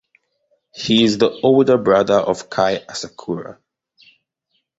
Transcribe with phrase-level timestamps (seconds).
[0.73, 3.59] He is the older brother of Kai Asakura.